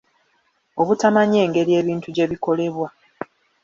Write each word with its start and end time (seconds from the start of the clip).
Obutamanya 0.81 1.37
engeri 1.45 1.71
ebintu 1.81 2.07
gye 2.15 2.25
bikolebwa. 2.31 2.87